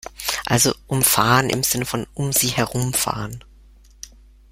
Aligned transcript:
Also 0.47 0.73
umfahren 0.87 1.51
im 1.51 1.61
Sinne 1.61 1.85
von 1.85 2.07
"um 2.15 2.33
sie 2.33 2.47
herum 2.47 2.91
fahren". 2.95 3.43